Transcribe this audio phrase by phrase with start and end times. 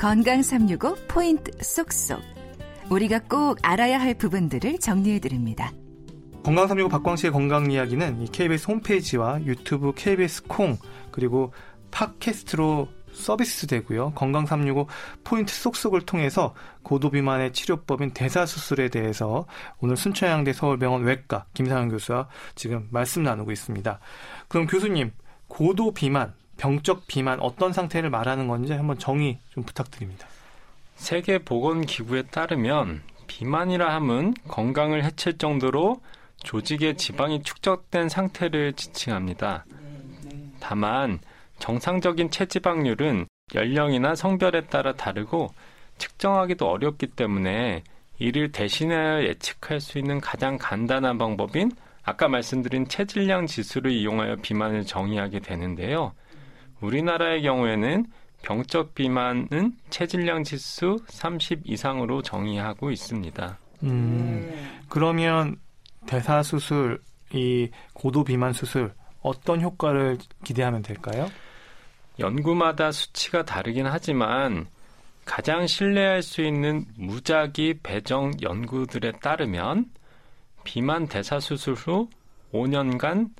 [0.00, 2.22] 건강 365 포인트 쏙쏙.
[2.88, 5.72] 우리가 꼭 알아야 할 부분들을 정리해 드립니다.
[6.42, 10.78] 건강 365 박광식의 건강 이야기는 KBS 홈페이지와 유튜브 KBS 콩
[11.10, 11.52] 그리고
[11.90, 14.12] 팟캐스트로 서비스 되고요.
[14.14, 14.86] 건강 365
[15.22, 19.44] 포인트 쏙쏙을 통해서 고도 비만의 치료법인 대사수술에 대해서
[19.80, 24.00] 오늘 순천향대 서울병원 외과 김상현 교수와 지금 말씀 나누고 있습니다.
[24.48, 25.12] 그럼 교수님,
[25.46, 30.28] 고도 비만, 병적 비만 어떤 상태를 말하는 건지 한번 정의 좀 부탁드립니다.
[30.94, 36.02] 세계 보건 기구에 따르면 비만이라 함은 건강을 해칠 정도로
[36.44, 39.64] 조직의 지방이 축적된 상태를 지칭합니다.
[40.60, 41.20] 다만
[41.60, 45.48] 정상적인 체지방률은 연령이나 성별에 따라 다르고
[45.96, 47.84] 측정하기도 어렵기 때문에
[48.18, 51.72] 이를 대신하여 예측할 수 있는 가장 간단한 방법인
[52.02, 56.12] 아까 말씀드린 체질량 지수를 이용하여 비만을 정의하게 되는데요.
[56.80, 58.06] 우리나라의 경우에는
[58.42, 63.58] 병적 비만은 체질량 지수 30 이상으로 정의하고 있습니다.
[63.82, 65.56] 음, 그러면
[66.06, 67.00] 대사 수술,
[67.32, 68.92] 이 고도 비만 수술
[69.22, 71.30] 어떤 효과를 기대하면 될까요?
[72.18, 74.66] 연구마다 수치가 다르긴 하지만
[75.24, 79.86] 가장 신뢰할 수 있는 무작위 배정 연구들에 따르면
[80.64, 82.08] 비만 대사 수술 후
[82.52, 83.30] 5년간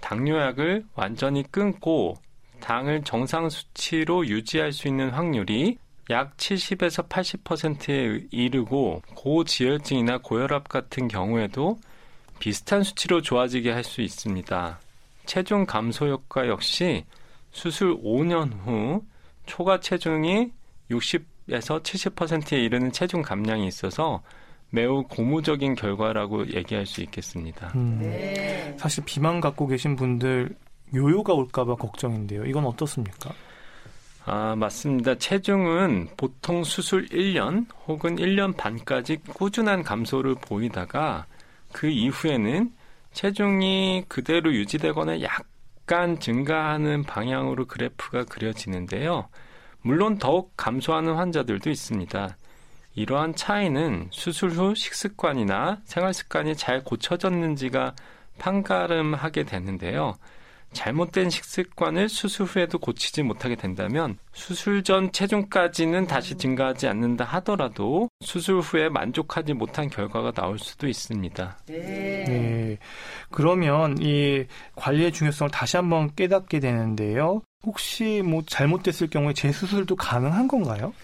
[0.00, 2.16] 당뇨약을 완전히 끊고
[2.60, 5.78] 당을 정상 수치로 유지할 수 있는 확률이
[6.10, 11.78] 약 70에서 80%에 이르고 고지혈증이나 고혈압 같은 경우에도
[12.38, 14.80] 비슷한 수치로 좋아지게 할 수 있습니다.
[15.26, 17.04] 체중 감소 효과 역시
[17.52, 19.04] 수술 5년 후
[19.46, 20.50] 초과 체중이
[20.90, 24.22] 60에서 70%에 이르는 체중 감량이 있어서
[24.70, 27.72] 매우 고무적인 결과라고 얘기할 수 있겠습니다.
[27.74, 28.74] 음, 네.
[28.78, 30.54] 사실 비만 갖고 계신 분들
[30.94, 32.44] 요요가 올까봐 걱정인데요.
[32.44, 33.32] 이건 어떻습니까?
[34.24, 35.16] 아, 맞습니다.
[35.16, 41.26] 체중은 보통 수술 1년 혹은 1년 반까지 꾸준한 감소를 보이다가
[41.72, 42.72] 그 이후에는
[43.12, 49.28] 체중이 그대로 유지되거나 약간 증가하는 방향으로 그래프가 그려지는데요.
[49.82, 52.36] 물론 더욱 감소하는 환자들도 있습니다.
[52.94, 57.94] 이러한 차이는 수술 후 식습관이나 생활 습관이 잘 고쳐졌는지가
[58.38, 60.16] 판가름하게 되는데요.
[60.72, 68.60] 잘못된 식습관을 수술 후에도 고치지 못하게 된다면 수술 전 체중까지는 다시 증가하지 않는다 하더라도 수술
[68.60, 71.58] 후에 만족하지 못한 결과가 나올 수도 있습니다.
[71.66, 72.24] 네.
[72.24, 72.78] 네.
[73.30, 74.44] 그러면 이
[74.76, 77.42] 관리의 중요성을 다시 한번 깨닫게 되는데요.
[77.64, 80.94] 혹시 뭐 잘못됐을 경우에 재수술도 가능한 건가요?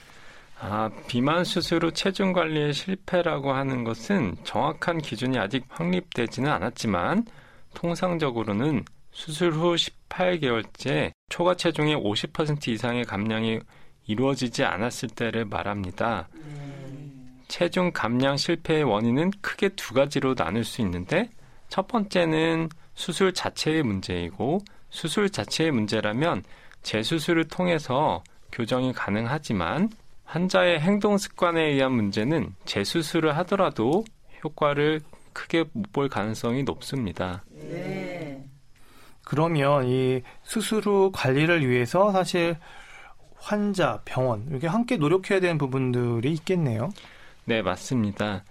[0.59, 7.27] 아, 비만 수술 후 체중 관리의 실패라고 하는 것은 정확한 기준이 아직 확립되지는 않았지만
[7.75, 8.85] 통상적으로는
[9.17, 13.61] 수술 후 18개월째 초과 체중의 50% 이상의 감량이
[14.07, 16.29] 이루어지지 않았을 때를 말합니다.
[17.49, 21.31] 체중 감량 실패의 원인은 크게 두 가지로 나눌 수 있는데
[21.71, 24.61] 첫 번째는 수술 자체의 문제이고
[24.91, 26.45] 수술 자체의 문제라면
[26.83, 28.23] 재수술을 통해서
[28.53, 29.89] 교정이 가능하지만
[30.25, 34.05] 환자의 행동 습관에 의한 문제는 재수술을 하더라도
[34.45, 35.01] 효과를
[35.33, 37.43] 크게 못 볼 가능성이 높습니다.
[37.51, 37.96] 네.
[39.27, 42.57] 그러면 이 수술 후 관리를 위해서 사실
[43.35, 46.91] 환자, 병원 이렇게 함께 노력해야 되는 부분들이 있겠네요.
[47.45, 48.45] 네, 맞습니다.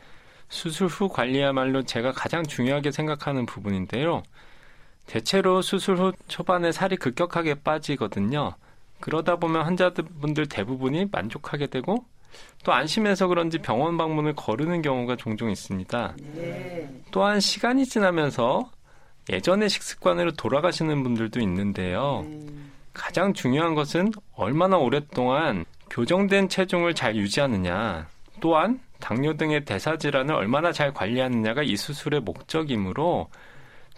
[0.49, 4.21] 수술 후 관리야말로 제가 가장 중요하게 생각하는 부분인데요.
[5.07, 8.55] 대체로 수술 후 초반에 살이 급격하게 빠지거든요.
[8.99, 12.03] 그러다 보면 환자분들 대부분이 만족하게 되고
[12.65, 16.15] 또 안심해서 그런지 병원 방문을 거르는 경우가 종종 있습니다.
[16.33, 16.89] 네.
[17.11, 18.71] 또한 시간이 지나면서
[19.29, 22.25] 예전의 식습관으로 돌아가시는 분들도 있는데요.
[22.93, 28.07] 가장 중요한 것은 얼마나 오랫동안 교정된 체중을 잘 유지하느냐,
[28.39, 33.29] 또한 당뇨 등의 대사 질환을 얼마나 잘 관리하느냐가 이 수술의 목적이므로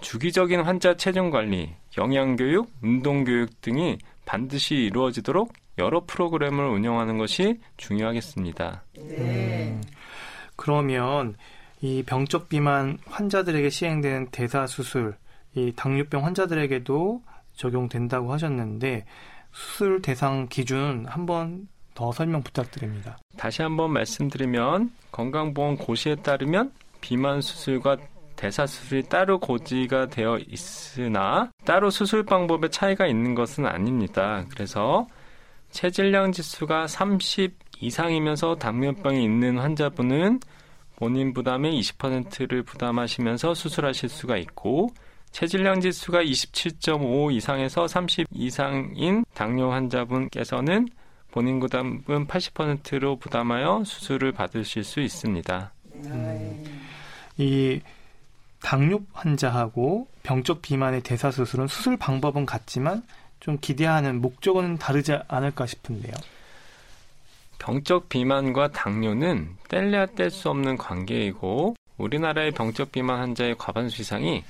[0.01, 7.59] 주기적인 환자 체중 관리, 영양 교육, 운동 교육 등이 반드시 이루어지도록 여러 프로그램을 운영하는 것이
[7.77, 8.83] 중요하겠습니다.
[8.95, 9.15] 네.
[9.17, 9.81] 음,
[10.55, 11.35] 그러면
[11.81, 15.15] 이 병적 비만 환자들에게 시행되는 대사 수술,
[15.55, 17.21] 이 당뇨병 환자들에게도
[17.53, 19.05] 적용된다고 하셨는데
[19.51, 23.17] 수술 대상 기준 한번 더 설명 부탁드립니다.
[23.37, 26.71] 다시 한번 말씀드리면 건강보험 고시에 따르면
[27.01, 27.97] 비만 수술과
[28.35, 34.45] 대사 수술이 따로 고지가 되어 있으나 따로 수술 방법에 차이가 있는 것은 아닙니다.
[34.51, 35.07] 그래서
[35.71, 40.39] 체질량 지수가 30 이상이면서 당뇨병이 있는 환자분은
[40.97, 44.89] 본인 부담의 20%를 부담하시면서 수술하실 수가 있고
[45.31, 50.89] 체질량 지수가 27.5 이상에서 30 이상인 당뇨 환자분께서는
[51.31, 55.71] 본인 부담은 80%로 부담하여 수술을 받으실 수 있습니다.
[56.05, 56.63] 음,
[57.37, 57.79] 이
[58.63, 63.03] 당뇨 환자하고 병적 비만의 대사 수술은 수술 방법은 같지만
[63.39, 66.13] 좀 기대하는 목적은 다르지 않을까 싶은데요.
[67.59, 74.43] 병적 비만과 당뇨는 뗄래야 뗄 수 없는 관계이고 우리나라의 병적 비만 환자의 과반수 이상이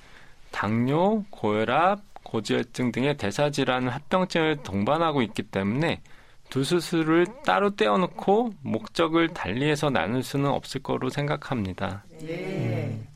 [0.51, 6.01] 당뇨, 고혈압, 고지혈증 등의 대사질환 합병증을 동반하고 있기 때문에
[6.49, 12.03] 두 수술을 따로 떼어놓고 목적을 달리해서 나눌 수는 없을 거로 생각합니다.
[12.21, 12.91] 네.
[12.91, 13.07] 음.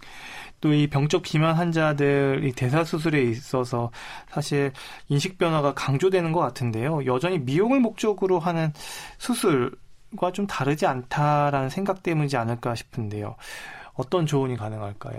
[0.61, 3.91] 또 이 병적 비만 환자들 이 대사 수술에 있어서
[4.29, 4.71] 사실
[5.09, 7.05] 인식 변화가 강조되는 것 같은데요.
[7.05, 8.71] 여전히 미용을 목적으로 하는
[9.17, 13.35] 수술과 좀 다르지 않다라는 생각 때문이지 않을까 싶은데요.
[13.95, 15.17] 어떤 조언이 가능할까요?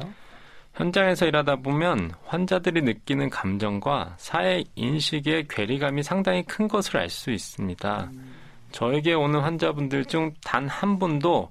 [0.75, 8.11] 현장에서 일하다 보면 환자들이 느끼는 감정과 사회 인식의 괴리감이 상당히 큰 것을 알 수 있습니다.
[8.71, 11.50] 저에게 오는 환자분들 중 단 한 분도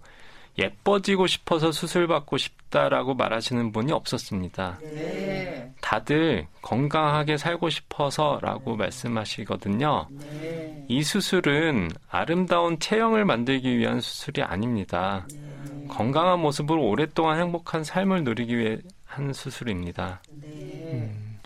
[0.57, 4.80] 예뻐지고 싶어서 수술받고 싶다라고 말하시는 분이 없었습니다.
[4.81, 5.74] 네.
[5.81, 10.07] 다들 건강하게 살고 싶어서라고 말씀하시거든요.
[10.12, 10.86] 네.
[10.88, 15.25] 이 수술은 아름다운 체형을 만들기 위한 수술이 아닙니다.
[15.31, 15.88] 네.
[15.88, 20.21] 건강한 모습으로 오랫동안 행복한 삶을 누리기 위해 한 수술입니다.
[20.44, 21.39] 음.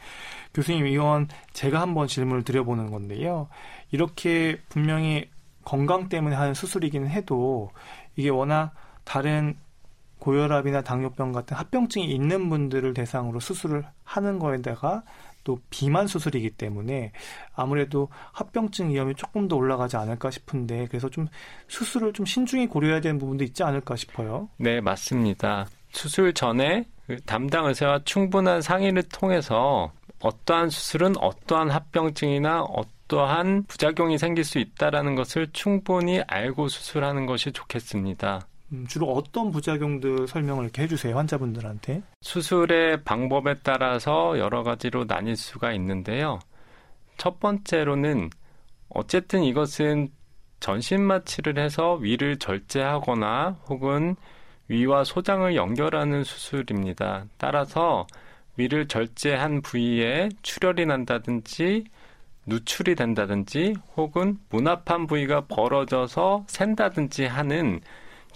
[0.53, 3.49] 교수님, 이건 제가 한번 질문을 드려보는 건데요.
[3.91, 5.29] 이렇게 분명히
[5.63, 7.71] 건강 때문에 하는 수술이기는 해도
[8.15, 8.71] 이게 워낙
[9.05, 9.55] 다른
[10.19, 15.03] 고혈압이나 당뇨병 같은 합병증이 있는 분들을 대상으로 수술을 하는 거에다가
[15.43, 17.11] 또 비만 수술이기 때문에
[17.53, 21.27] 아무래도 합병증 위험이 조금 더 올라가지 않을까 싶은데 그래서 좀
[21.67, 24.49] 수술을 좀 신중히 고려해야 되는 부분도 있지 않을까 싶어요.
[24.57, 25.67] 네, 맞습니다.
[25.91, 34.43] 수술 전에 그 담당 의사와 충분한 상의를 통해서 어떠한 수술은 어떠한 합병증이나 어떠한 부작용이 생길
[34.43, 38.47] 수 있다라는 것을 충분히 알고 수술하는 것이 좋겠습니다.
[38.71, 42.01] 음, 주로 어떤 부작용들 설명을 이렇게 해주세요 환자분들한테?
[42.21, 46.39] 수술의 방법에 따라서 여러 가지로 나뉠 수가 있는데요.
[47.17, 48.29] 첫 번째로는
[48.89, 50.09] 어쨌든 이것은
[50.59, 54.15] 전신 마취를 해서 위를 절제하거나 혹은
[54.67, 57.25] 위와 소장을 연결하는 수술입니다.
[57.37, 58.07] 따라서
[58.57, 61.83] 위를 절제한 부위에 출혈이 난다든지
[62.47, 67.81] 누출이 된다든지 혹은 문합한 부위가 벌어져서 샌다든지 하는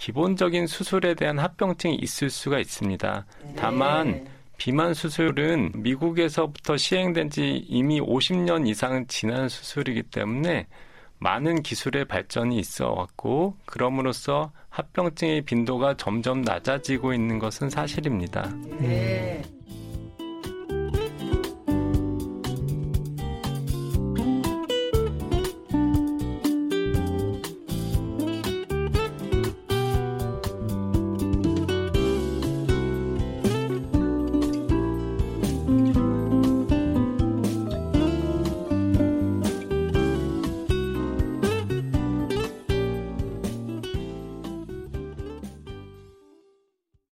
[0.00, 3.26] 기본적인 수술에 대한 합병증이 있을 수가 있습니다.
[3.44, 3.54] 네.
[3.54, 4.26] 다만
[4.56, 10.66] 비만 수술은 미국에서부터 시행된 지 이미 50년 이상 지난 수술이기 때문에
[11.18, 18.50] 많은 기술의 발전이 있어 왔고 그럼으로써 합병증의 빈도가 점점 낮아지고 있는 것은 사실입니다.
[18.80, 19.42] 네.